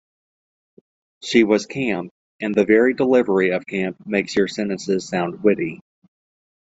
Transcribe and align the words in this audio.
She 1.21 1.43
was 1.43 1.67
camp, 1.67 2.09
and 2.39 2.55
the 2.55 2.65
very 2.65 2.95
delivery 2.95 3.51
of 3.51 3.67
camp 3.67 3.97
makes 4.03 4.35
your 4.35 4.47
sentences 4.47 5.07
sound 5.07 5.43
witty. 5.43 5.79